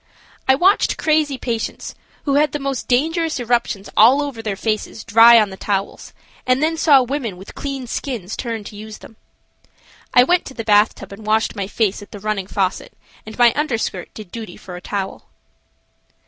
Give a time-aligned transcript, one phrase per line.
[0.47, 1.93] I watched crazy patients
[2.23, 6.11] who had the most dangerous eruptions all over their faces dry on the towels
[6.47, 9.15] and then saw women with clean skins turn to use them.
[10.11, 12.93] I went to the bathtub and washed my face at the running faucet
[13.27, 15.25] and my underskirt did duty for a towel.